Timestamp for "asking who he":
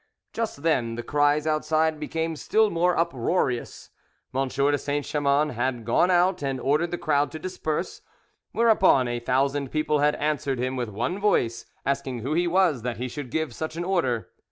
11.85-12.47